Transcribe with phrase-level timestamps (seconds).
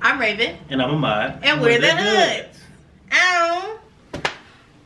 [0.00, 0.56] I'm Raven.
[0.70, 1.40] And I'm Ahmad.
[1.42, 2.60] And we're, we're the, the Hoods.
[3.12, 3.80] Ow.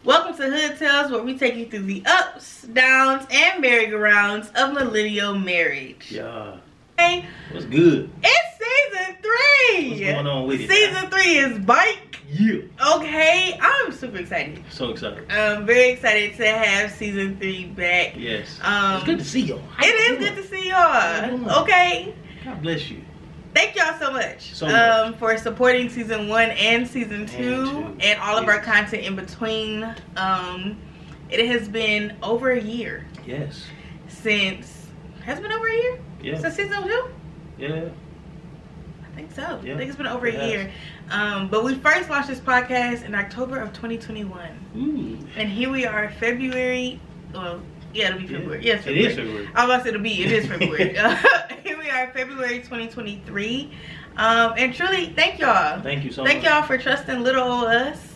[0.04, 4.72] Welcome to Hood Tales, where we take you through the ups, downs, and merry-go-rounds of
[4.72, 6.10] millennial marriage.
[6.10, 6.56] Yeah.
[6.98, 7.26] Hey.
[7.50, 8.10] What's good?
[8.22, 9.90] It's season three.
[9.90, 10.70] What's going on with it?
[10.70, 12.20] Season three is bike.
[12.30, 12.62] Yeah.
[12.94, 14.64] Okay, I'm super excited.
[14.70, 15.30] So excited.
[15.30, 18.14] I'm very excited to have season three back.
[18.16, 18.58] Yes.
[18.62, 19.60] Um, it's good to see y'all.
[19.78, 21.62] It is good to see y'all.
[21.64, 22.14] Okay.
[22.46, 23.02] God bless you.
[23.54, 24.74] Thank y'all so much, so much.
[24.74, 28.06] Um, for supporting season one and season two, and, two.
[28.06, 28.42] and all yes.
[28.42, 29.94] of our content in between.
[30.16, 30.78] Um,
[31.30, 33.06] it has been over a year.
[33.26, 33.64] Yes.
[34.08, 34.88] Since
[35.24, 36.00] has it been over a year?
[36.22, 36.38] Yeah.
[36.38, 37.08] Since season two.
[37.58, 37.88] Yeah.
[39.02, 39.60] I think so.
[39.62, 39.74] Yeah.
[39.74, 40.50] I think it's been over it a has.
[40.50, 40.72] year.
[41.10, 44.66] Um, but we first launched this podcast in October of 2021.
[44.76, 45.18] Ooh.
[45.36, 47.00] And here we are, February.
[47.34, 47.60] Well,
[47.92, 48.64] yeah, it'll be February.
[48.64, 48.74] Yeah.
[48.74, 49.04] Yes, February.
[49.04, 49.48] It is February.
[49.54, 50.24] I was about to say it'll be.
[50.24, 50.96] It is February.
[51.92, 53.72] are, February 2023.
[54.16, 55.80] Um, and truly, thank y'all.
[55.80, 56.44] Thank you so thank much.
[56.44, 58.14] Thank y'all for trusting little old us.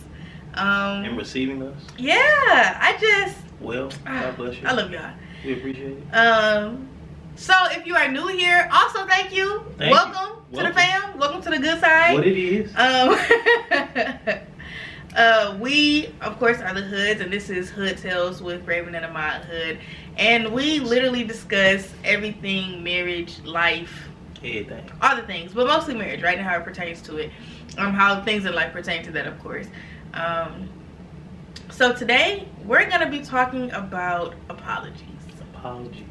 [0.55, 1.79] Um, and receiving us.
[1.97, 3.37] Yeah, I just.
[3.59, 4.67] Well, God bless you.
[4.67, 5.11] I love y'all.
[5.45, 6.15] We appreciate it.
[6.15, 6.89] Um,
[7.35, 9.63] so if you are new here, also thank you.
[9.77, 10.57] Thank Welcome you.
[10.59, 10.73] to Welcome.
[10.73, 11.19] the fam.
[11.19, 12.13] Welcome to the good side.
[12.15, 12.75] What it is.
[12.75, 13.15] Um,
[15.15, 19.05] uh, we, of course, are the Hoods, and this is Hood Tales with Raven and
[19.05, 19.79] Ahmad Hood.
[20.17, 24.91] And we literally discuss everything marriage, life, Everything.
[25.01, 26.37] all the things, but mostly marriage, right?
[26.37, 27.31] And how it pertains to it.
[27.77, 29.67] Um, how things in life pertain to that, of course.
[30.13, 30.69] Um,
[31.71, 35.01] so today, we're to be talking about apologies.
[35.53, 36.03] Apologies.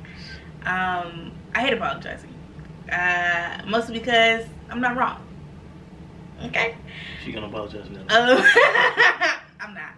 [0.65, 2.33] Um, I hate apologizing.
[2.91, 5.26] Uh, mostly because I'm not wrong.
[6.45, 6.75] Okay?
[7.25, 8.01] She gonna apologize now.
[8.01, 8.39] Um,
[9.61, 9.93] I'm not.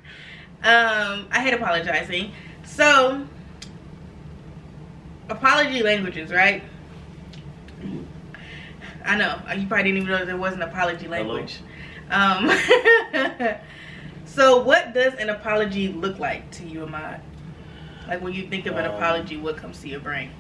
[0.62, 2.32] Um, I hate apologizing.
[2.64, 3.26] So,
[5.28, 6.62] apology languages, right?
[9.04, 9.40] I know.
[9.56, 11.60] You probably didn't even know there was an apology language.
[12.10, 12.50] Um,
[14.24, 17.20] so, what does an apology look like to you, Ahmad?
[18.06, 20.30] Like when you think of an Um, apology, what comes to your brain?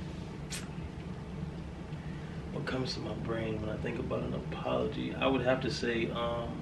[2.68, 5.14] Comes to my brain when I think about an apology?
[5.14, 6.60] I would have to say, um,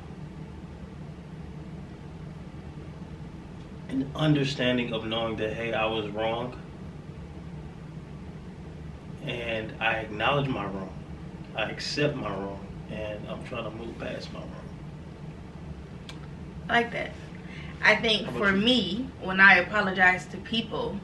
[3.88, 6.56] an understanding of knowing that hey, I was wrong,
[9.24, 10.94] and I acknowledge my wrong,
[11.56, 14.52] I accept my wrong, and I'm trying to move past my wrong.
[16.68, 17.10] I like that.
[17.82, 18.56] I think for you?
[18.56, 21.00] me, when I apologize to people,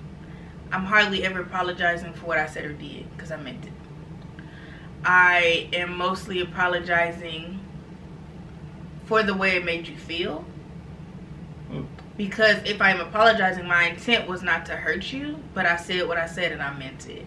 [0.71, 3.73] I'm hardly ever apologizing for what I said or did because I meant it.
[5.05, 7.59] I am mostly apologizing
[9.05, 10.45] for the way it made you feel.
[12.17, 16.19] Because if I'm apologizing, my intent was not to hurt you, but I said what
[16.19, 17.27] I said and I meant it.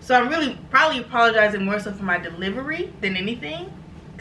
[0.00, 3.72] So I'm really probably apologizing more so for my delivery than anything.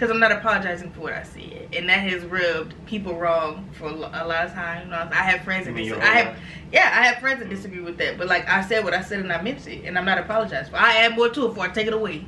[0.03, 1.69] Because I'm not apologizing for what I said.
[1.71, 4.83] And that has rubbed people wrong for a lot of time.
[4.83, 6.01] You know, I have friends that disagree.
[6.01, 6.37] I have,
[6.73, 8.17] yeah, I have friends that disagree with that.
[8.17, 9.85] But like I said what I said and I meant it.
[9.85, 12.25] And I'm not apologizing for I add more to it before I take it away.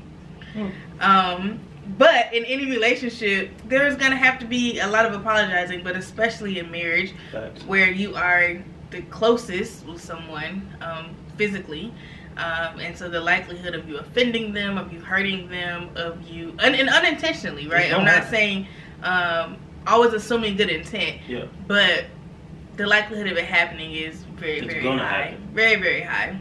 [0.54, 0.70] Hmm.
[1.02, 1.60] Um,
[1.98, 6.60] but in any relationship, there's gonna have to be a lot of apologizing, but especially
[6.60, 7.62] in marriage, Facts.
[7.66, 11.94] where you are the closest with someone um, physically.
[12.38, 16.54] Um, and so the likelihood of you offending them, of you hurting them, of you,
[16.60, 17.94] and, and unintentionally, right?
[17.94, 18.30] I'm not happen.
[18.30, 18.68] saying
[19.04, 19.58] um,
[19.88, 21.46] always assuming good intent, Yeah.
[21.68, 22.06] but
[22.76, 25.22] the likelihood of it happening is very, It's very high.
[25.24, 25.48] happen.
[25.54, 26.38] Very, very high.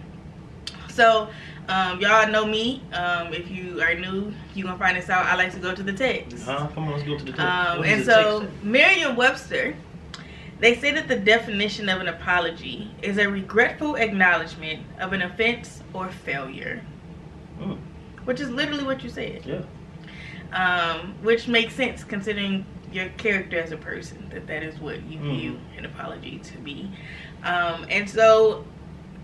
[0.90, 1.28] So,
[1.68, 2.82] um, y'all know me.
[2.92, 5.26] Um, if you are new, you gonna find this out.
[5.26, 6.44] I like to go to the text.
[6.44, 6.66] Huh?
[6.74, 7.40] Come on, let's go to the text.
[7.40, 8.48] Um, and so?
[8.64, 9.76] Merriam-Webster,
[10.60, 15.82] they say that the definition of an apology is a regretful acknowledgement of an offense
[15.92, 16.80] or failure,
[17.58, 17.74] Hmm.
[18.24, 19.42] which is literally what you said.
[19.44, 19.62] Yeah.
[20.52, 24.28] Um, which makes sense considering your character as a person.
[24.30, 25.36] That that is what you Mhm.
[25.36, 26.90] view an apology to be.
[27.42, 28.64] Um, and so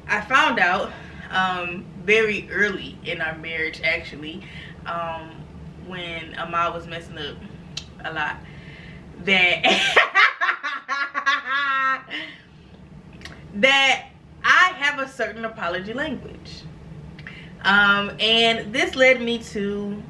[0.08, 0.90] I found out
[1.30, 4.42] um, very early in our marriage, actually,
[4.84, 5.30] um,
[5.86, 7.36] when Ahmad was messing up
[8.04, 8.36] a lot,
[9.24, 9.62] that
[13.54, 14.06] that
[14.44, 16.62] I have a certain apology language.
[17.62, 20.02] Um, and this led me to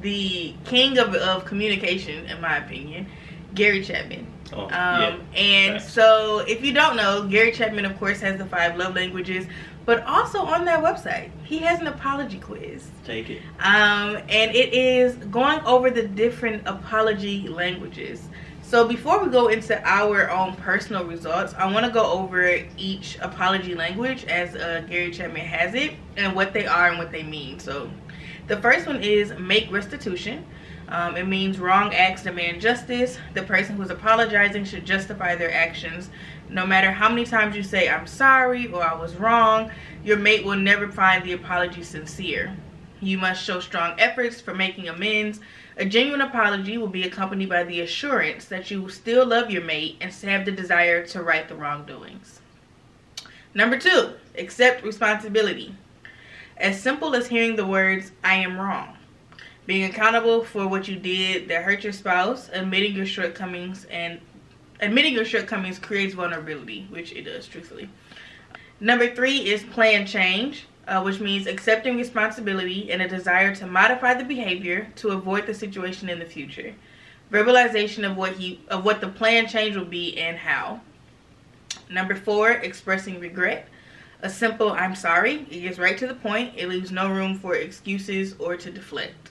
[0.00, 3.06] the king of, of communication, in my opinion,
[3.54, 4.26] Gary Chapman.
[4.52, 5.16] Oh, Um, yeah.
[5.36, 5.92] And Facts.
[5.92, 9.46] so, if you don't know, Gary Chapman, of course, has the five love languages,
[9.84, 12.88] but also on that website, he has an apology quiz.
[13.04, 13.42] Take it.
[13.60, 18.28] Um, and it is going over the different apology languages.
[18.68, 23.16] So before we go into our own personal results, I want to go over each
[23.22, 27.22] apology language as uh, Gary Chapman has it and what they are and what they
[27.22, 27.58] mean.
[27.60, 27.90] So
[28.46, 30.44] The first one is make restitution.
[30.88, 33.16] Um, it means wrong acts demand justice.
[33.32, 36.10] The person who is apologizing should justify their actions.
[36.50, 39.70] No matter how many times you say, I'm sorry or I was wrong,
[40.04, 42.54] your mate will never find the apology sincere.
[43.00, 45.40] You must show strong efforts for making amends.
[45.80, 49.96] A genuine apology will be accompanied by the assurance that you still love your mate
[50.00, 52.40] and have the desire to right the wrongdoings.
[53.54, 55.72] Number two, accept responsibility.
[56.56, 58.96] As simple as hearing the words, I am wrong.
[59.66, 64.20] Being accountable for what you did that hurt your spouse, admitting your shortcomings, and
[64.80, 67.88] admitting your shortcomings creates vulnerability, which it does, truthfully.
[68.80, 74.14] Number three is plan change uh, which means accepting responsibility and a desire to modify
[74.14, 76.74] the behavior to avoid the situation in the future.
[77.30, 80.80] Verbalization of what he of what the plan change will be and how.
[81.90, 83.68] Number four, expressing regret.
[84.22, 85.46] A simple I'm sorry.
[85.50, 86.54] It gets right to the point.
[86.56, 89.30] It leaves no room for excuses or to deflect.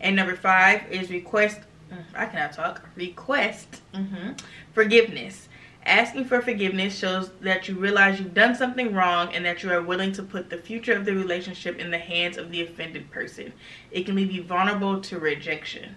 [0.00, 1.60] And number five is request.
[1.92, 2.82] Mm, I cannot talk.
[2.96, 4.32] Request mm-hmm,
[4.74, 5.45] forgiveness.
[5.86, 9.80] Asking for forgiveness shows that you realize you've done something wrong and that you are
[9.80, 13.52] willing to put the future of the relationship in the hands of the offended person.
[13.92, 15.94] It can leave you vulnerable to rejection.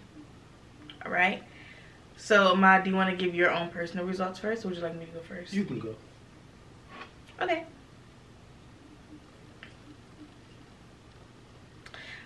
[1.03, 1.41] All right?
[2.17, 4.83] So, Ma, do you want to give your own personal results first, or would you
[4.83, 5.53] like me to go first?
[5.53, 5.95] You can go.
[7.41, 7.63] Okay.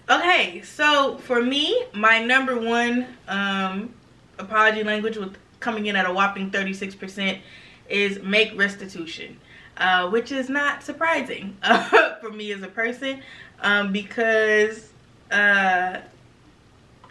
[0.10, 3.94] Okay, so for me, my number one um,
[4.38, 7.40] apology language with coming in at a whopping 36%
[7.90, 9.40] is make restitution.
[9.76, 13.24] Uh, which is not surprising uh, for me as a person
[13.62, 14.92] um, because
[15.32, 15.98] uh,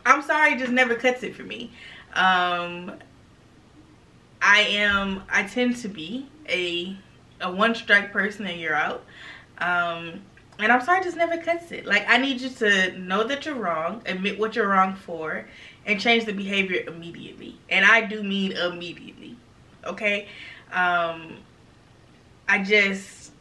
[0.07, 1.73] I'm sorry just never cuts it for me.
[2.15, 2.93] Um,
[4.41, 6.97] I am, I tend to be a,
[7.41, 9.05] a one strike person and you're out.
[9.59, 10.21] Um,
[10.59, 11.85] and I'm sorry just never cuts it.
[11.85, 15.47] Like I need you to know that you're wrong, admit what you're wrong for,
[15.87, 17.57] and change the behavior immediately.
[17.69, 19.37] And I do mean immediately.
[19.85, 20.29] Okay?
[20.73, 21.39] Um
[22.49, 23.33] I just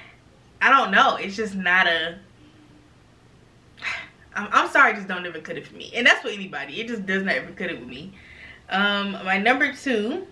[0.60, 1.16] I don't know.
[1.16, 2.18] It's just not a
[4.34, 5.90] I'm, I'm sorry, just don't ever cut it for me.
[5.94, 6.80] And that's for anybody.
[6.80, 8.12] It just does not ever cut it with me.
[8.70, 10.26] Um my number two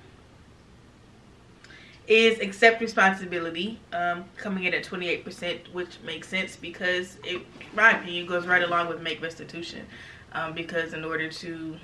[2.06, 7.42] is accept responsibility um, coming in at 28% which makes sense because it
[7.74, 9.84] my opinion goes right along with make restitution
[10.36, 11.76] um, because in order to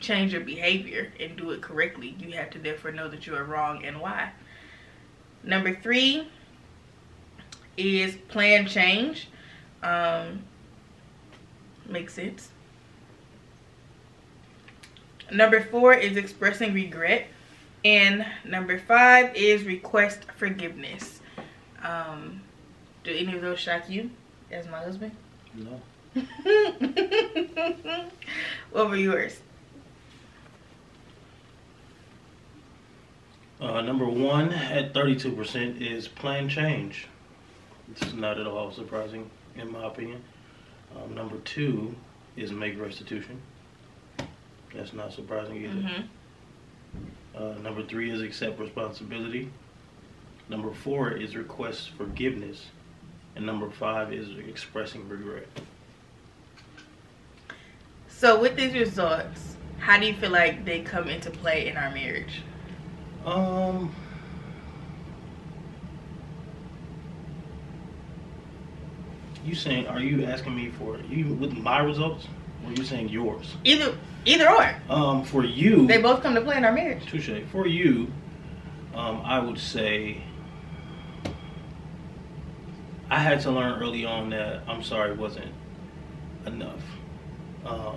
[0.00, 3.44] change your behavior and do it correctly, you have to therefore know that you are
[3.44, 4.32] wrong and why.
[5.44, 6.28] Number three
[7.76, 9.28] is plan change.
[9.82, 10.42] Um,
[11.86, 12.48] makes sense.
[15.30, 17.28] Number four is expressing regret.
[17.84, 21.20] And number five is request forgiveness.
[21.82, 22.40] Um,
[23.04, 24.10] do any of those shock you
[24.50, 25.12] as my husband?
[25.54, 25.80] No.
[28.70, 29.40] What were yours?
[33.60, 37.08] Uh, number one at 32% is plan change.
[37.88, 40.22] This is not at all surprising, in my opinion.
[40.96, 41.94] Um, number two
[42.36, 43.40] is make restitution.
[44.74, 45.74] That's not surprising either.
[45.74, 47.42] Mm-hmm.
[47.42, 49.50] Uh, number three is accept responsibility.
[50.48, 52.66] Number four is request forgiveness.
[53.36, 55.48] And number five is expressing regret.
[58.16, 61.90] So with these results, how do you feel like they come into play in our
[61.90, 62.42] marriage?
[63.24, 63.94] Um.
[69.44, 69.88] You saying?
[69.88, 72.26] Are you asking me for you with my results,
[72.64, 73.56] or you saying yours?
[73.64, 73.94] Either,
[74.24, 74.74] either or.
[74.88, 77.04] Um, for you, They both come to play in our marriage.
[77.06, 77.28] touche.
[77.52, 78.10] For you,
[78.94, 80.22] um, I would say
[83.10, 85.52] I had to learn early on that I'm sorry wasn't
[86.46, 86.80] enough.
[87.66, 87.96] Um,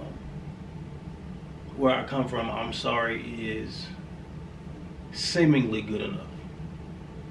[1.76, 3.88] where I come from, I'm sorry is
[5.12, 6.28] seemingly good enough.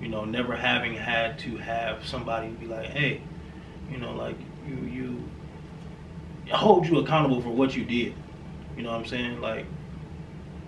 [0.00, 3.22] You know, never having had to have somebody be like, hey,
[3.90, 4.36] you know, like
[4.68, 5.24] you you
[6.54, 8.14] hold you accountable for what you did.
[8.76, 9.40] You know what I'm saying?
[9.40, 9.66] Like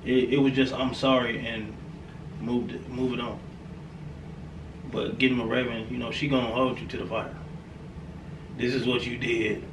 [0.05, 1.75] it, it was just I'm sorry and
[2.41, 3.39] moved it, move it on.
[4.91, 7.37] But getting a Raven, you know, she gonna hold you to the fire.
[8.57, 9.65] This is what you did,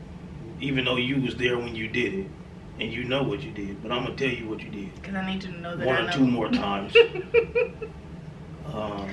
[0.59, 2.27] even though you was there when you did it,
[2.79, 3.81] and you know what you did.
[3.81, 6.09] But I'm gonna tell you what you did Because I need to know that one
[6.09, 6.95] or two more times.
[8.73, 9.07] um,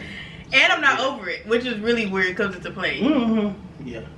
[0.53, 3.01] and I'm not over it, which is really where it comes into play.
[3.01, 3.87] Mm-hmm.
[3.87, 4.03] Yeah.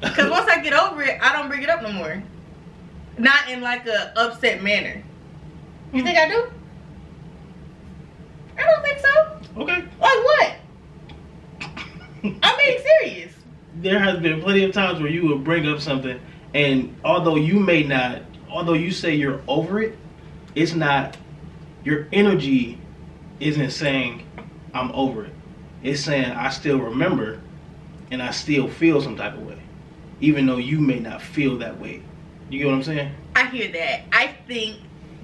[0.00, 2.20] Because once I get over it, I don't bring it up no more.
[3.18, 5.00] Not in like a upset manner.
[5.92, 6.50] You think I do?
[8.58, 9.60] I don't think so.
[9.60, 9.84] okay.
[10.00, 10.54] Like what?
[12.42, 13.32] I'm being serious.
[13.76, 16.18] there has been plenty of times where you would bring up something
[16.54, 19.96] And although you may not, although you say you're over it,
[20.54, 21.16] it's not.
[21.84, 22.78] Your energy
[23.40, 24.24] isn't saying
[24.74, 25.32] I'm over it.
[25.82, 27.40] It's saying I still remember,
[28.10, 29.58] and I still feel some type of way,
[30.20, 32.02] even though you may not feel that way.
[32.50, 33.14] You get what I'm saying?
[33.34, 34.02] I hear that.
[34.12, 34.76] I think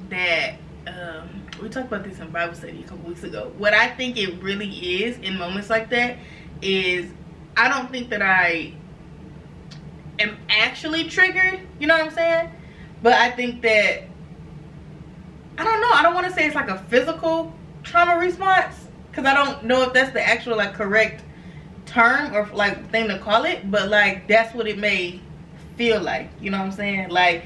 [0.09, 0.55] that
[0.87, 1.29] um,
[1.63, 3.53] we talked about this in Bible study a couple weeks ago.
[3.59, 4.71] What I think it really
[5.03, 6.17] is in moments like that
[6.63, 7.11] is
[7.57, 8.73] I don't think that I
[10.19, 11.61] am actually triggered.
[11.79, 12.51] You know what I'm saying?
[13.03, 14.05] But I think that
[15.57, 15.91] I don't know.
[15.91, 19.83] I don't want to say it's like a physical trauma response because I don't know
[19.83, 21.25] if that's the actual like correct
[21.87, 23.71] term or like thing to call it.
[23.71, 25.21] But like that's what it may
[25.77, 26.31] feel like.
[26.41, 27.09] You know what I'm saying?
[27.11, 27.45] Like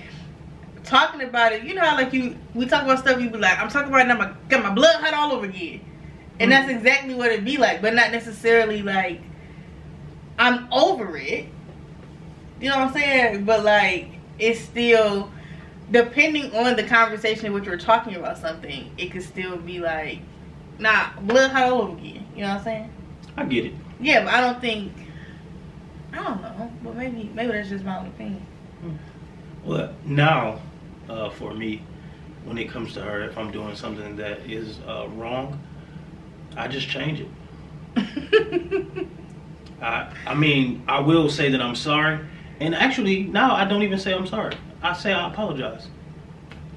[0.84, 1.62] talking about it.
[1.64, 3.20] You know how like you we talk about stuff.
[3.20, 4.10] You be like, I'm talking about it.
[4.10, 5.80] And I'm got my blood hot all over again.
[6.40, 6.76] And that's Mm.
[6.76, 9.20] exactly what it'd be like, but not necessarily like
[10.38, 11.46] I'm over it.
[12.62, 13.44] You know what I'm saying?
[13.44, 15.30] But like it's still
[15.90, 20.20] depending on the conversation in which we're talking about something, it could still be like,
[20.78, 22.24] nah, blood hot all over again.
[22.36, 22.92] You know what I'm saying?
[23.36, 23.74] I get it.
[24.00, 24.92] Yeah, but I don't think
[26.12, 26.72] I don't know.
[26.84, 28.46] But maybe maybe that's just my own opinion.
[29.64, 30.60] Well, now,
[31.08, 31.82] uh, for me,
[32.44, 35.60] when it comes to her, if I'm doing something that is uh, wrong,
[36.56, 37.28] I just change it.
[39.82, 42.20] I, I mean, I will say that I'm sorry,
[42.62, 44.56] and actually now I don't even say I'm sorry.
[44.82, 45.88] I say I apologize.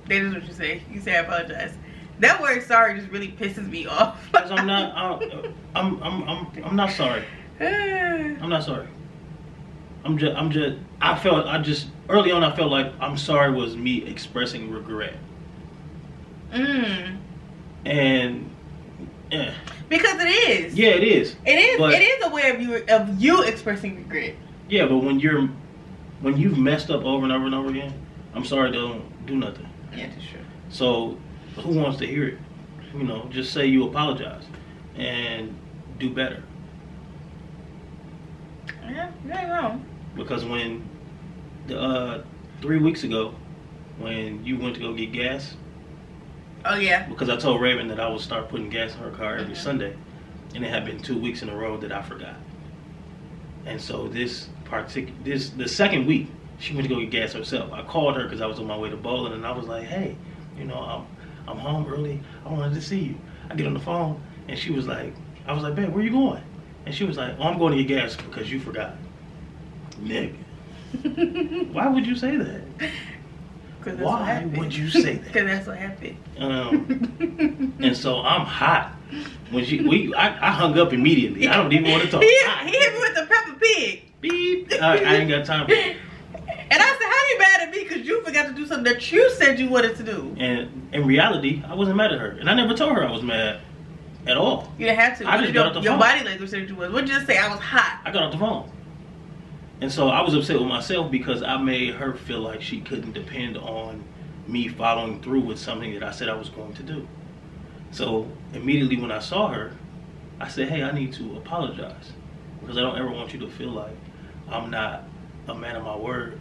[0.07, 0.81] That is what you say.
[0.91, 1.73] You say I apologize.
[2.19, 4.17] That word sorry just really pisses me off.
[4.31, 7.23] Because I'm not, I, I'm, I'm, I'm, I'm not sorry.
[7.59, 8.87] I'm not sorry.
[10.03, 13.51] I'm just, I'm just, I felt, I just, early on, I felt like I'm sorry
[13.51, 15.15] was me expressing regret.
[16.53, 17.17] mm.
[17.85, 18.49] And,
[19.31, 19.53] yeah,
[19.89, 20.75] Because it is.
[20.75, 21.35] yeah, it is.
[21.45, 21.79] It is.
[21.79, 24.35] But- it is a way of you of you expressing regret.
[24.69, 25.49] Yeah, but when you're,
[26.25, 27.93] when you've messed up over and over and over again,
[28.33, 29.69] I'm sorry, don't do nothing.
[29.95, 30.39] Yeah, that's true.
[30.69, 31.19] So,
[31.57, 32.39] who wants to hear it?
[32.95, 34.43] You know, just say you apologize
[34.95, 35.55] and
[35.99, 36.41] do better.
[38.89, 39.85] Yeah, you ain't wrong.
[40.15, 40.89] Because when,
[41.67, 42.23] the, uh,
[42.59, 43.35] three weeks ago,
[43.99, 45.55] when you went to go get gas,
[46.65, 47.07] Oh yeah.
[47.07, 49.57] because I told Raven that I would start putting gas in her car every Mhm.
[49.57, 49.95] Sunday,
[50.55, 52.33] and it had been two weeks in a row that I forgot.
[53.67, 56.27] And so this partic- this the second week,
[56.59, 57.71] she went to go get gas herself.
[57.73, 59.83] I called her because I was on my way to bowling, and I was like,
[59.85, 60.15] "Hey,
[60.57, 61.05] you know, I'm
[61.47, 62.21] I'm home early.
[62.45, 63.15] I wanted to see you."
[63.49, 65.13] I get on the phone, and she was like,
[65.47, 66.43] "I was like, babe, where you going?"
[66.85, 68.95] And she was like, "Oh, I'm going to get gas because you forgot."
[70.01, 70.35] Nigga,
[71.73, 72.61] why would you say that?
[73.99, 75.25] Why would you say that?
[75.31, 76.17] Because that's what happened.
[76.39, 78.93] Um, and so I'm hot.
[79.51, 81.47] When she we I, I hung up immediately.
[81.47, 82.23] I don't even want to talk.
[82.23, 84.04] He, he hit me with the Peppa Pig.
[84.29, 84.73] Beep.
[84.81, 85.97] I, I ain't got time for it.
[86.47, 89.11] And I said, how you mad at me because you forgot to do something that
[89.11, 90.35] you said you wanted to do?
[90.39, 93.21] And in reality, I wasn't mad at her, and I never told her I was
[93.21, 93.61] mad
[94.25, 94.73] at all.
[94.77, 95.29] You didn't have to.
[95.29, 95.99] I just did got your, off the your phone.
[95.99, 96.91] Your body language said you was.
[96.91, 97.37] What did you just say?
[97.37, 98.01] I was hot.
[98.03, 98.71] I got off the phone,
[99.81, 103.13] and so I was upset with myself because I made her feel like she couldn't
[103.13, 104.03] depend on
[104.47, 107.07] me following through with something that I said I was going to do.
[107.91, 109.73] So immediately when I saw her,
[110.39, 112.11] I said, "Hey, I need to apologize
[112.59, 113.95] because I don't ever want you to feel like
[114.49, 115.03] I'm not
[115.47, 116.39] a man of my word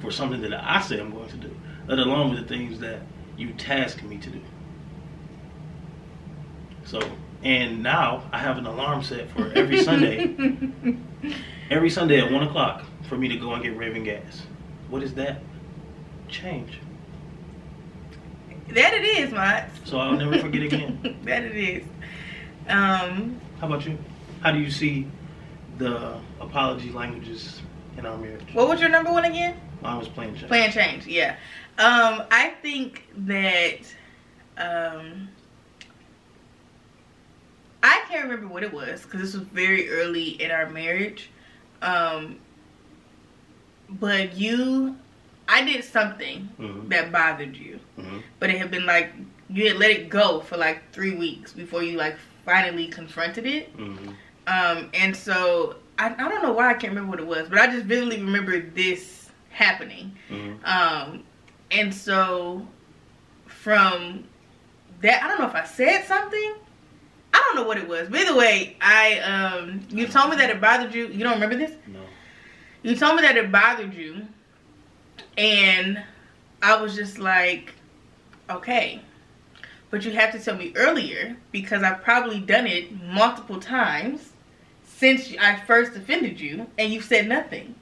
[0.00, 1.54] for something that I say I'm going to do,
[1.86, 3.00] let alone with the things that
[3.36, 4.40] you task me to do."
[6.84, 7.00] So,
[7.42, 10.36] and now I have an alarm set for every Sunday,
[11.70, 14.42] every Sunday at one o'clock for me to go and get Raven gas.
[14.88, 15.40] What is that?
[16.28, 16.78] Change.
[18.68, 19.78] that it is, Mats.
[19.84, 21.18] So I'll never forget again.
[21.24, 21.84] that it is.
[22.68, 23.98] Um, How about you?
[24.40, 25.06] How do you see
[25.78, 27.60] the apology languages
[27.96, 28.42] in our marriage?
[28.52, 29.56] what was your number one again?
[29.82, 30.48] Mine was plain change.
[30.48, 31.36] Plan change, yeah.
[31.78, 33.80] Um, I think that
[34.56, 35.28] um,
[37.82, 41.30] I can't remember what it was because this was very early in our marriage.
[41.82, 42.38] Um,
[43.88, 44.96] but you,
[45.48, 46.88] I did something Mhm.
[46.88, 48.22] that bothered you, Mhm.
[48.40, 49.12] but it had been like
[49.48, 53.76] you had let it go for like three weeks before you like finally confronted it.
[53.76, 54.14] Mhm.
[54.46, 57.58] Um, and so I, I don't know why I can't remember what it was, but
[57.58, 60.14] I just vividly remember this happening.
[60.30, 60.64] Mhm.
[60.64, 61.24] Um,
[61.70, 62.66] and so
[63.46, 64.24] from
[65.02, 66.54] that, I don't know if I said something.
[67.34, 70.48] I don't know what it was, but either way, I um, you told me that
[70.50, 71.08] it bothered you.
[71.08, 71.72] You don't remember this?
[71.86, 72.00] No.
[72.82, 74.26] You told me that it bothered you,
[75.36, 76.02] and
[76.62, 77.74] I was just like,
[78.48, 79.00] okay.
[79.90, 84.32] But you have to tell me earlier because I've probably done it multiple times
[84.96, 87.74] since I first offended you, and you said nothing.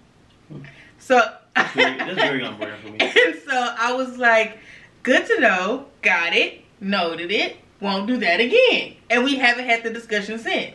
[0.49, 0.63] Hmm.
[0.99, 1.21] So
[1.55, 2.45] That's very, that's very
[2.83, 2.97] for me.
[2.99, 4.59] And so I was like,
[5.03, 8.97] good to know, got it, noted it, won't do that again.
[9.11, 10.75] And we haven't had the discussion since.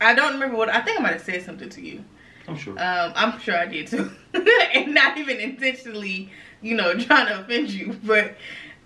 [0.00, 2.04] I don't remember what I think I might have said something to you.
[2.46, 2.74] I'm sure.
[2.74, 4.10] Um, I'm sure I did too,
[4.74, 6.30] and not even intentionally,
[6.62, 7.98] you know, trying to offend you.
[8.04, 8.36] But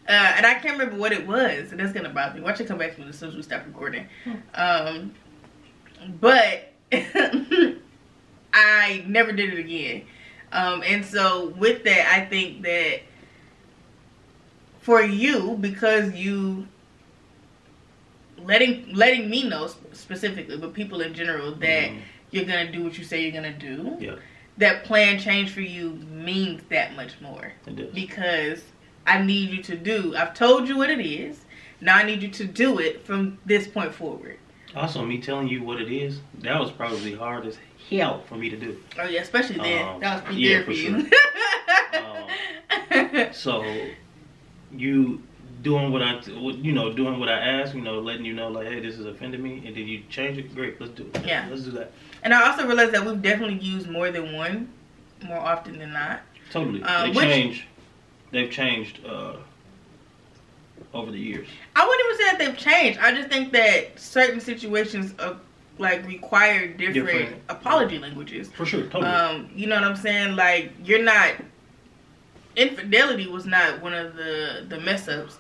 [0.09, 2.41] uh, and I can't remember what it was, and that's gonna bother me.
[2.41, 4.07] Watch it come back to me as soon as we stop recording.
[4.55, 5.13] Um,
[6.21, 6.73] but
[8.53, 10.03] I never did it again.
[10.53, 13.01] Um, and so with that, I think that
[14.81, 16.67] for you, because you
[18.45, 21.99] letting letting me know specifically, but people in general that Mhm.
[22.31, 23.97] you're gonna do what you say you're gonna do.
[24.01, 24.15] Yeah.
[24.59, 27.95] That plan change for you means that much more It does.
[27.95, 28.63] because
[29.07, 30.15] I need you to do.
[30.17, 31.45] I've told you what it is.
[31.81, 34.39] Now I need you to do it from this point forward.
[34.75, 37.59] Also, me telling you what it is, that was probably hard as
[37.91, 38.81] hell for me to do.
[38.99, 39.87] Oh yeah, especially then.
[39.87, 41.11] Um, that was pretty yeah, good for, you.
[43.33, 43.65] So,
[44.73, 45.23] you
[45.63, 48.67] doing what I, you know, doing what I asked, you know, letting you know, like,
[48.67, 50.55] hey, this is offending me, and then you change it.
[50.55, 51.25] Great, let's do it.
[51.25, 51.47] Yeah.
[51.51, 51.93] let's do that.
[52.23, 54.73] and I also realized that we've definitely used more than one,
[55.25, 56.21] more often than not.
[56.51, 56.83] Totally.
[56.83, 57.65] Um, they which- changed.
[58.33, 59.37] They've changed uh,
[60.95, 61.47] over the years.
[61.77, 62.99] I wouldn't even say that they've changed.
[63.01, 65.35] I just think that certain situations uh,
[65.79, 67.43] like require different, Different.
[67.49, 68.51] apology languages.
[68.53, 68.83] For sure.
[68.85, 69.05] Totally.
[69.07, 70.37] Um, you know what I'm saying?
[70.37, 71.35] Like you're not
[72.57, 75.39] infidelity was not one of the the mess ups,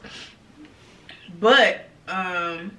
[1.40, 2.70] but um,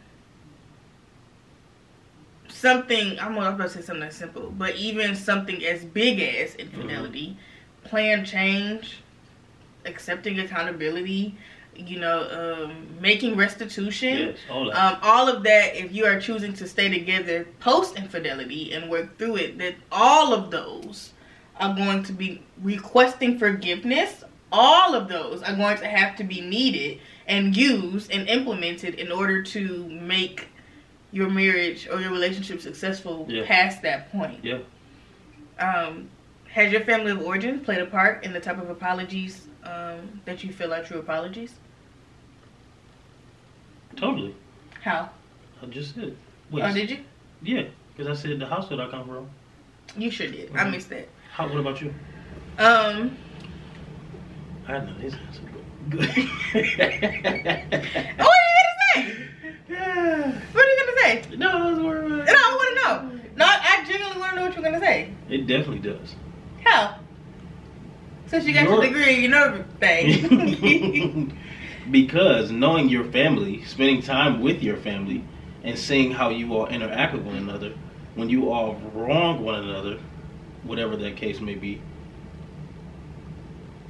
[2.47, 7.37] something I'm about to say something that's simple, but even something as big as infidelity,
[7.83, 8.99] plan change,
[9.85, 11.35] accepting accountability,
[11.75, 16.53] you know, um, making restitution yes, all um, all of that if you are choosing
[16.53, 21.13] to stay together post infidelity and work through it that all of those
[21.59, 26.41] are going to be requesting forgiveness all of those are going to have to be
[26.41, 30.47] needed and used and implemented in order to make
[31.11, 33.45] your marriage or your relationship successful Yeah.
[33.45, 34.59] past that point yeah.
[35.59, 36.09] um,
[36.49, 40.43] has your family of origin played a part in the type of apologies um, that
[40.43, 41.53] you feel are true apologies
[43.95, 44.33] Totally.
[44.81, 45.09] how
[45.61, 46.15] I just said.
[46.49, 46.99] Wait, oh did you
[47.43, 47.63] Yeah,
[47.95, 49.29] because I said the house that I come from.
[49.97, 50.49] You sure did.
[50.55, 50.71] I Mhm.
[50.71, 51.07] missed that.
[51.31, 51.47] How?
[51.47, 51.93] What about you?
[52.57, 53.17] Um,
[54.67, 55.43] I know this answer.
[55.89, 55.99] Good.
[56.07, 56.15] what
[58.29, 59.15] are you gonna say?
[59.69, 60.31] Yeah.
[60.53, 61.35] What are you gonna say?
[61.37, 62.01] no, that's where.
[62.25, 63.19] No, I want to know.
[63.35, 65.09] No, I genuinely want to know what you're gonna say.
[65.29, 66.15] It definitely does.
[68.31, 69.43] Since you got your degree, you know
[69.81, 71.37] everything.
[71.91, 75.25] because knowing your family, spending time with your family,
[75.65, 77.73] and seeing how you all interact with one another,
[78.15, 79.99] when you all wrong one another,
[80.63, 81.81] whatever that case may be,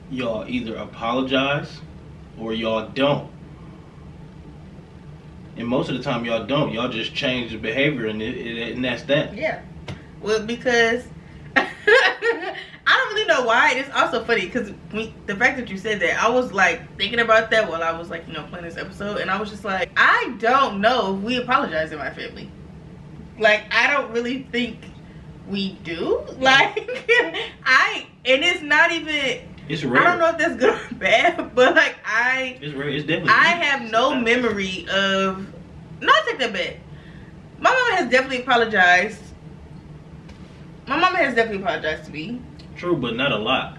[0.09, 1.79] y'all either apologize
[2.39, 3.29] or y'all don't.
[5.55, 6.73] And most of the time, y'all don't.
[6.73, 9.35] Y'all just change the behavior, and, it, it, and that's that.
[9.35, 9.61] yeah.
[10.19, 11.20] Well, because I don't really
[13.31, 13.73] know why.
[13.75, 17.51] It's also funny because the fact that you said that, I was like thinking about
[17.51, 19.91] that while I was like you know playing this episode, and I was just like,
[19.97, 22.51] I don't know if we apologize in my family.
[23.39, 24.77] Like, I don't really think
[25.47, 26.23] we do.
[26.39, 26.89] Like,
[27.65, 29.47] I and it's not even.
[29.69, 30.01] It's rare.
[30.01, 32.89] I don't know if that's good or bad, but like I It's rare.
[32.89, 33.31] It's definitely.
[33.31, 35.47] I have no memory of
[36.01, 36.77] not take that back.
[37.59, 39.21] My mama has definitely apologized.
[40.87, 42.41] My mama has definitely apologized to me.
[42.81, 43.77] True, but not a lot.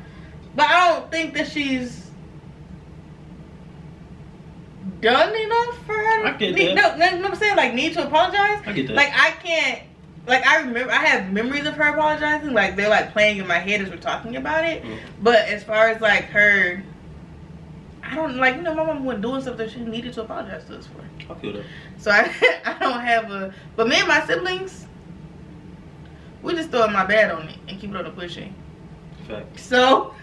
[0.55, 2.09] But I don't think that she's
[5.01, 6.27] done enough for her.
[6.27, 6.97] I get need, that.
[6.97, 8.63] No, no, no, I'm saying like need to apologize.
[8.65, 8.95] I get that.
[8.95, 9.83] Like I can't.
[10.29, 12.53] Like I remember, I have memories of her apologizing.
[12.55, 14.85] Like they're like playing in my head as we're talking about it.
[14.85, 14.99] Mm.
[15.21, 16.81] But as far as like her,
[18.05, 20.65] I don't like you know my mom wasn't doing stuff that she needed to apologize
[20.67, 21.33] to us for.
[21.33, 21.65] I feel that.
[21.99, 22.33] So I
[22.65, 23.53] I don't have a.
[23.75, 24.87] But me and my siblings,
[26.41, 28.55] we just throw my bad on it and keep it on the pushing.
[29.29, 29.59] Fact.
[29.61, 30.15] So,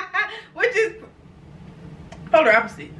[0.54, 0.94] which is
[2.30, 2.90] polar opposite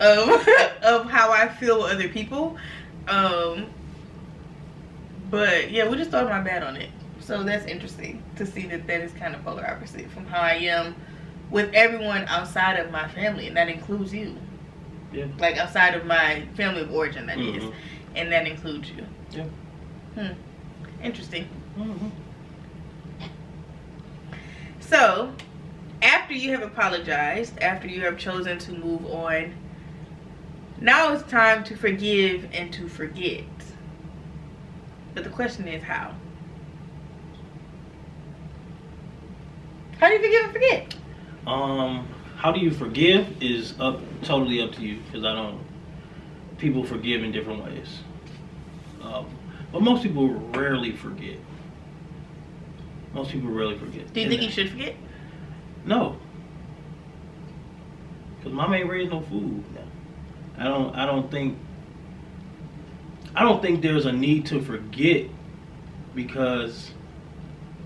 [0.00, 0.28] of
[0.82, 2.56] of how I feel with other people.
[3.08, 3.66] Um,
[5.30, 6.90] but yeah, we just throw my bad on it.
[7.20, 10.54] So that's interesting to see that that is kind of polar opposite from how I
[10.54, 10.94] am
[11.50, 14.36] with everyone outside of my family, and that includes you.
[15.12, 15.26] Yeah.
[15.38, 17.72] Like outside of my family of origin, that is, Mhm.
[18.16, 19.04] and that includes you.
[19.32, 19.44] Yeah.
[20.14, 20.32] Hmm.
[21.02, 21.48] Interesting.
[21.78, 22.08] Mm-hmm.
[24.80, 25.32] So,
[26.02, 29.54] after you have apologized, after you have chosen to move on,
[30.80, 33.44] now it's time to forgive and to forget.
[35.14, 36.14] But the question is how?
[39.98, 40.94] How do you forgive and forget?
[41.46, 45.60] Um, how do you forgive is up totally up to you because I don't.
[46.56, 48.00] People forgive in different ways,
[49.02, 49.26] um,
[49.72, 51.38] but most people rarely forget.
[53.14, 54.12] Most people rarely forget.
[54.12, 54.94] Do you think you should forget?
[55.84, 56.16] No,
[58.40, 59.62] because mom ain't raised no food.
[60.56, 60.94] I don't.
[60.94, 61.58] I don't think.
[63.34, 65.26] I don't think there's a need to forget
[66.14, 66.90] because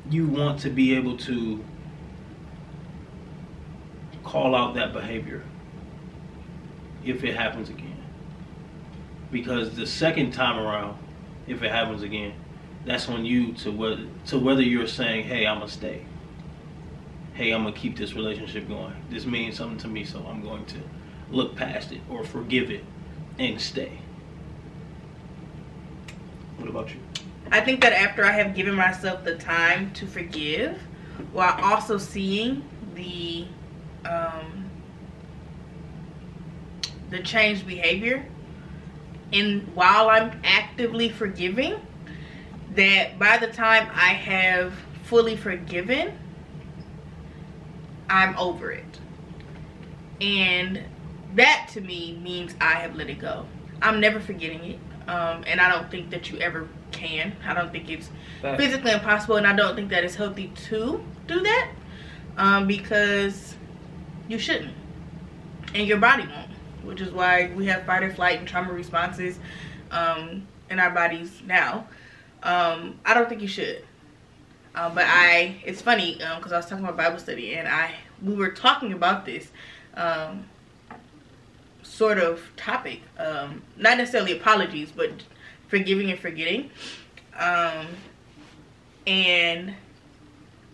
[0.08, 1.62] you want to be able to
[4.22, 5.42] call out that behavior
[7.04, 8.02] if it happens again.
[9.30, 10.96] Because the second time around,
[11.46, 12.32] if it happens again,
[12.86, 16.06] that's on you to whether to whether you're saying, "Hey, I'm gonna stay."
[17.34, 18.94] Hey, I'm gonna keep this relationship going.
[19.10, 20.76] This means something to me, so I'm going to
[21.30, 22.84] look past it or forgive it
[23.40, 23.98] and stay.
[26.58, 27.00] What about you?
[27.50, 30.80] I think that after I have given myself the time to forgive,
[31.32, 32.62] while also seeing
[32.94, 33.46] the
[34.04, 34.70] um,
[37.10, 38.24] the changed behavior,
[39.32, 41.74] and while I'm actively forgiving,
[42.76, 46.16] that by the time I have fully forgiven,
[48.08, 48.98] I'm over it,
[50.20, 50.80] and
[51.34, 53.46] that to me means I have let it go.
[53.82, 54.78] I'm never forgetting it.
[55.06, 57.36] Um, and I don't think that you ever can.
[57.46, 58.08] I don't think it's
[58.56, 61.70] physically impossible, and I don't think that it's healthy to do that
[62.38, 63.54] um, because
[64.28, 64.72] you shouldn't,
[65.74, 66.50] and your body won't.
[66.84, 69.38] Which is why we have fight or flight and trauma responses
[69.90, 71.86] um, in our bodies now.
[72.42, 73.84] Um, I don't think you should.
[74.74, 78.34] Um, but I, it's funny because I was talking about Bible study, and I we
[78.34, 79.50] were talking about this.
[79.94, 80.46] Um,
[81.84, 83.00] sort of topic.
[83.18, 85.10] Um, not necessarily apologies, but
[85.68, 86.70] forgiving and forgetting.
[87.38, 87.86] Um,
[89.06, 89.70] and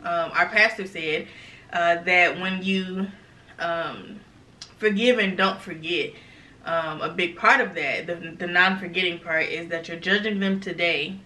[0.03, 1.27] um, our pastor said
[1.73, 3.09] uh, that when you
[3.59, 4.21] um,
[4.79, 6.13] forgive and don't forget,
[6.65, 10.41] um, a big part of that, the, the non forgetting part, is that you're judging
[10.41, 11.19] them today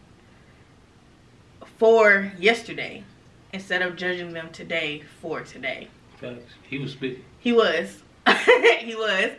[1.84, 3.04] for yesterday
[3.52, 5.86] instead of judging them today for today.
[6.16, 6.54] Facts.
[6.62, 7.22] He was speaking.
[7.40, 8.02] He was.
[8.78, 9.32] he was.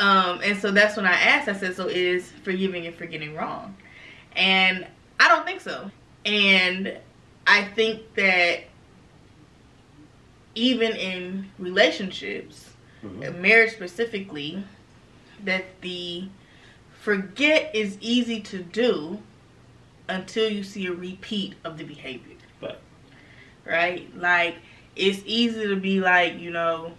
[0.00, 3.76] Um, and so that's when I asked, I said, so is forgiving and forgetting wrong?
[4.34, 4.88] And
[5.20, 5.88] I don't think so.
[6.26, 6.98] And
[7.46, 8.62] I think that
[10.56, 12.70] even in relationships,
[13.04, 13.38] Mhm.
[13.38, 14.64] marriage specifically,
[15.44, 16.24] that the
[17.00, 19.20] forget is easy to do
[20.08, 22.34] until you see a repeat of the behavior.
[22.60, 22.78] Right.
[23.64, 24.16] Right?
[24.18, 24.56] Like,
[24.96, 26.92] it's easy to be like, you know,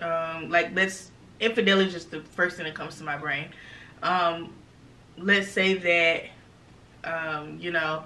[0.00, 3.48] um, like let's infidelity is just the first thing that comes to my brain.
[4.02, 4.52] Um,
[5.18, 6.24] let's say that
[7.04, 8.04] um, you know,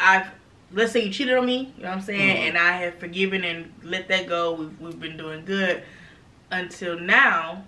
[0.00, 0.28] I've
[0.72, 2.48] let's say you cheated on me, you know what I'm saying, Mhm.
[2.48, 4.52] and I have forgiven and let that go.
[4.54, 5.82] We've we've been doing good
[6.50, 7.64] until now.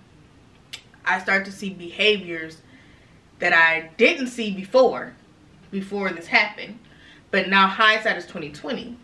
[1.04, 2.58] I start to see behaviors
[3.38, 5.14] that I didn't see before,
[5.70, 6.78] before this happened.
[7.30, 8.96] But now hindsight is twenty twenty,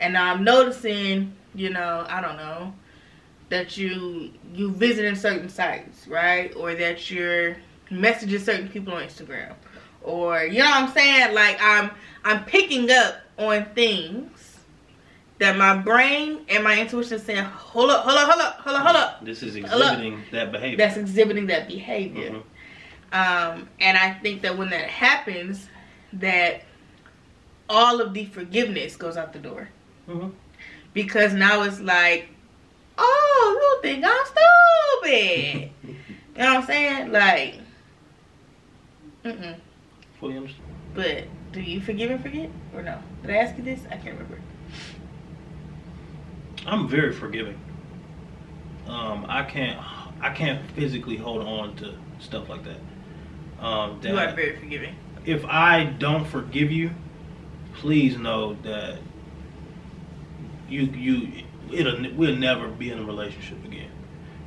[0.00, 2.74] and now I'm noticing, you know, I don't know,
[3.48, 7.56] that you you visiting certain sites, right, or that you're
[7.90, 9.54] messaging certain people on Instagram,
[10.02, 11.34] or you know what I'm saying?
[11.34, 11.90] Like I'm
[12.24, 14.56] I'm picking up on things
[15.38, 18.76] that my brain and my intuition is saying, hold up, hold up, hold up, hold
[18.76, 19.24] up, hold up.
[19.24, 20.76] This is exhibiting that behavior.
[20.76, 22.30] That's exhibiting that behavior.
[22.30, 22.42] Mhm.
[23.12, 25.68] Um, and I think that when that happens,
[26.14, 26.62] that
[27.68, 29.68] all of the forgiveness goes out the door
[30.08, 30.32] Mhm.
[30.94, 32.28] because now it's like,
[32.98, 35.70] oh, you think I'm stupid?
[35.84, 35.94] you
[36.36, 37.12] know what I'm saying?
[37.12, 37.54] Like,
[39.24, 39.56] mm-mm.
[40.20, 40.64] Fully understand.
[40.94, 42.98] But do you forgive and forget or no?
[43.22, 43.80] Did I ask you this?
[43.90, 44.38] I can't remember.
[46.66, 47.58] I'm very forgiving.
[48.86, 49.78] Um, I can't.
[50.20, 52.78] I can't physically hold on to stuff like that.
[53.60, 54.94] Um, that You are very forgiving.
[55.24, 56.90] if I don't forgive you,
[57.74, 58.98] please know that
[60.68, 63.90] you you it'll we'll never be in a relationship again,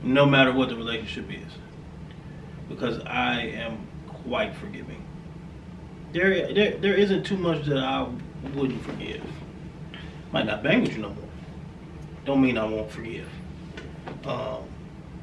[0.02, 1.52] no matter what the relationship is,
[2.70, 5.04] because I am quite forgiving.
[6.14, 8.08] There there there isn't too much that I
[8.56, 9.24] wouldn't forgive.
[10.32, 11.18] Might not bang with you no more.
[12.26, 13.28] Don't mean I won't forgive.
[14.26, 14.64] Um,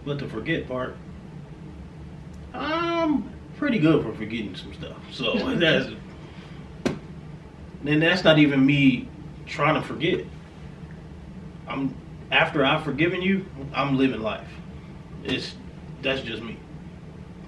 [0.05, 0.97] but the forget part,
[2.53, 4.97] I'm pretty good for forgetting some stuff.
[5.13, 5.91] So that's
[7.83, 9.09] then that's not even me
[9.47, 10.25] trying to forget.
[11.67, 11.95] I'm
[12.31, 13.45] after I've forgiven you,
[13.75, 14.49] I'm living life.
[15.25, 15.55] It's
[16.03, 16.57] that's just me.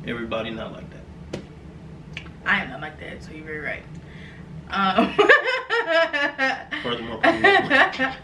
[0.07, 1.41] Everybody not like that.
[2.45, 3.83] I am not like that, so you're very right.
[4.71, 5.13] Um,
[6.83, 7.21] Furthermore,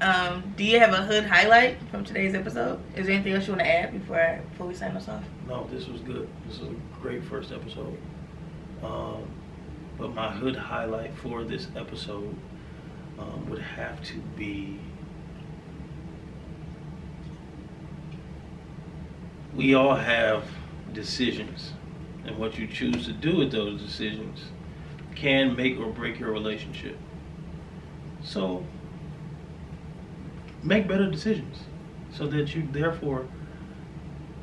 [0.00, 2.80] Um, do you have a hood highlight from today's episode?
[2.96, 5.22] Is there anything else you want to add before I, before we sign us off?
[5.46, 6.28] No, this was good.
[6.48, 7.96] This was a great first episode.
[8.82, 9.26] Um,
[9.96, 12.34] but my hood highlight for this episode
[13.18, 14.78] um, would have to be
[19.54, 20.44] we all have
[20.92, 21.72] decisions,
[22.24, 24.46] and what you choose to do with those decisions
[25.14, 26.98] can make or break your relationship.
[28.22, 28.64] So,
[30.64, 31.58] make better decisions
[32.12, 33.26] so that you therefore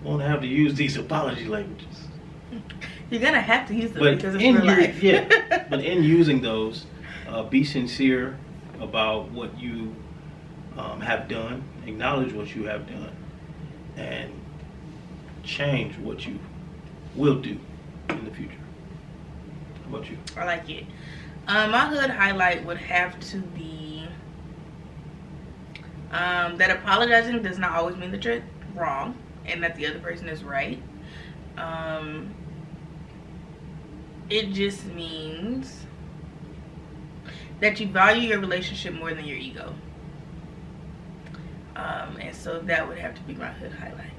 [0.04, 2.08] won't have to use these apology languages.
[3.10, 5.02] You're gonna have to use them But because it's in your- life.
[5.04, 6.86] yeah, but in using those,
[7.28, 8.38] uh, be sincere
[8.80, 9.96] about what you
[10.78, 13.12] um, have done, acknowledge what you have done,
[13.98, 14.32] and
[15.44, 16.40] change what you
[17.16, 17.58] will do
[18.10, 18.56] in the future.
[19.84, 20.18] How about you?
[20.38, 20.86] I like it.
[21.48, 23.91] Um, my hood highlight would have to be
[26.12, 28.44] um, that apologizing does not always mean that you're
[28.76, 30.82] wrong and that the other person is right.
[31.58, 32.34] Um,
[34.30, 35.86] it just means
[37.60, 39.74] that you value your relationship more than your ego.
[41.76, 44.12] Um, and so that would have to be my hood highlight.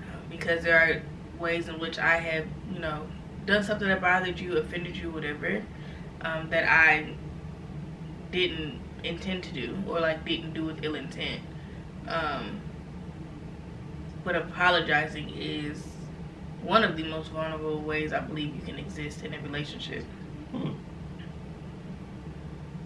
[0.00, 1.02] Um, because there are
[1.40, 3.06] ways in which I have, you know,
[3.46, 5.62] done something that bothered you, offended you, whatever,
[6.22, 7.14] um, that I
[8.30, 11.40] didn't intend to do or like didn't do with ill intent.
[12.08, 12.60] Um,
[14.24, 15.84] but apologizing is
[16.62, 20.04] one of the most vulnerable ways I believe you can exist in a relationship.
[20.52, 20.72] Hmm.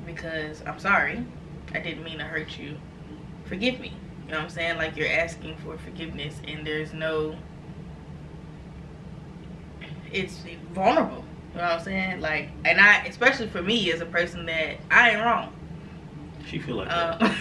[0.07, 1.24] Because I'm sorry,
[1.74, 2.76] I didn't mean to hurt you.
[3.44, 3.92] Forgive me.
[4.26, 4.76] You know what I'm saying?
[4.76, 7.37] Like you're asking for forgiveness and there's no
[10.12, 11.24] it's vulnerable.
[11.52, 12.20] You know what I'm saying?
[12.20, 15.52] Like, and I, especially for me as a person that I ain't wrong.
[16.47, 17.23] She feel like that.
[17.23, 17.35] Um,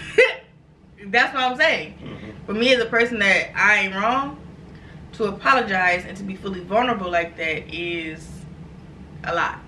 [1.11, 1.97] that's what I'm saying.
[2.01, 2.45] Mhm.
[2.45, 4.39] For me as a person that I ain't wrong,
[5.13, 8.27] to apologize and to be fully vulnerable like that is
[9.23, 9.59] a lot.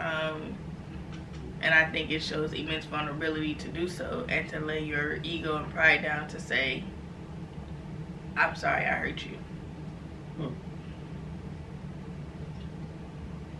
[0.00, 0.54] Um,
[1.60, 5.56] and I think it shows immense vulnerability to do so and to lay your ego
[5.56, 6.82] and pride down to say,
[8.36, 9.36] I'm sorry I hurt you.
[10.38, 10.48] Hmm.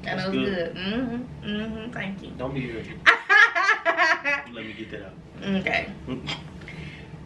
[0.08, 0.32] It was good.
[0.32, 0.74] good.
[0.76, 1.46] Mm-hmm.
[1.46, 1.92] Mm-hmm.
[1.92, 2.30] Thank you.
[2.30, 3.00] Don't be irritated.
[4.52, 5.14] Let me get that out.
[5.56, 5.88] okay.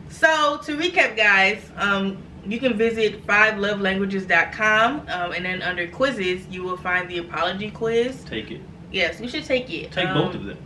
[0.09, 6.63] So to recap, guys, um, you can visit fivelovelanguages.com, um, and then under quizzes, you
[6.63, 8.23] will find the apology quiz.
[8.25, 8.61] Take it.
[8.93, 9.93] Yes, you should take it.
[9.93, 10.59] Take Um, both of them.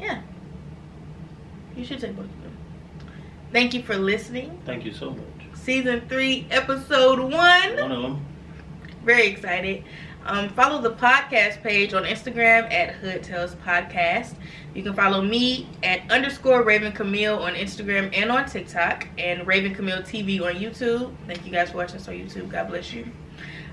[0.00, 0.20] Yeah,
[1.76, 2.56] you should take both of them.
[3.52, 4.58] Thank you for listening.
[4.64, 5.18] Thank you so much.
[5.54, 7.30] Season three, episode one.
[7.30, 8.26] One of them.
[9.04, 9.84] Very excited.
[10.26, 14.34] Um, follow the podcast page on Instagram at Hood Tales Podcast.
[14.74, 19.74] You can follow me at underscore Raven Camille on Instagram and on TikTok, and Raven
[19.74, 21.14] Camille TV on YouTube.
[21.26, 22.48] Thank you guys for watching us on YouTube.
[22.48, 23.06] God bless you.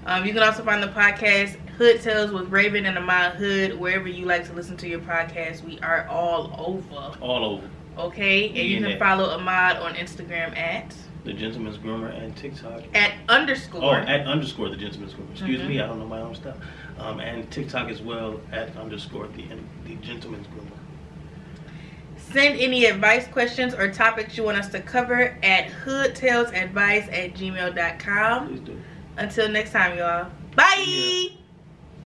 [0.06, 4.10] Um, you can also find the podcast Hood Tales with Raven and Ahmad Hood wherever
[4.10, 5.64] you like to listen to your podcast.
[5.64, 7.18] We are all over.
[7.22, 7.70] All over.
[7.98, 12.82] Okay, and you can follow Ahmad on Instagram at The Gentleman's Groomer and TikTok.
[12.96, 13.84] at underscore.
[13.84, 15.32] Oh, at underscore the Gentleman's Groomer.
[15.32, 15.68] Excuse Mhm.
[15.68, 16.56] me, I don't know my own stuff.
[17.00, 19.46] Um, and TikTok as well at underscore the
[19.86, 20.78] the Gentleman's Groomer.
[22.18, 28.48] Send any advice, questions, or topics you want us to cover at hoodtalesadvice at gmail.com.
[28.48, 28.78] Please do.
[29.18, 30.28] Until next time, y'all.
[30.56, 30.84] Bye!
[30.88, 31.38] Yeah.